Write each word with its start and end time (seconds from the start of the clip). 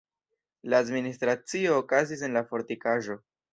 La 0.73 0.79
administracio 0.85 1.77
okazis 1.83 2.25
en 2.31 2.37
la 2.41 2.45
fortikaĵo. 2.55 3.23